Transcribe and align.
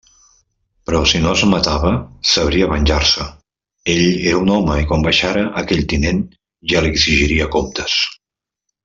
Però 0.89 0.99
si 1.09 1.19
no 1.25 1.33
es 1.39 1.43
matava, 1.49 1.91
sabria 2.29 2.69
venjar-se; 2.71 3.27
ell 3.95 4.01
era 4.31 4.41
un 4.45 4.49
home 4.57 4.79
i 4.85 4.91
quan 4.93 5.05
baixara 5.11 5.45
aquell 5.65 5.85
tinent, 5.93 6.25
ja 6.73 6.83
li 6.87 6.95
exigiria 6.97 7.51
comptes. 7.59 8.01